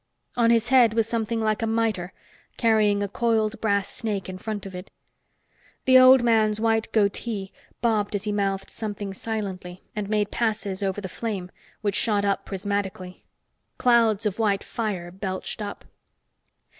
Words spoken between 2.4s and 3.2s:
carrying a